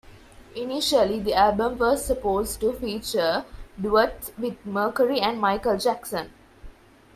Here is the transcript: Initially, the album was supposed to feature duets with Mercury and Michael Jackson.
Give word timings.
Initially, 0.55 1.19
the 1.19 1.35
album 1.35 1.77
was 1.77 2.03
supposed 2.03 2.59
to 2.61 2.73
feature 2.73 3.45
duets 3.79 4.31
with 4.35 4.55
Mercury 4.65 5.19
and 5.19 5.39
Michael 5.39 5.77
Jackson. 5.77 6.31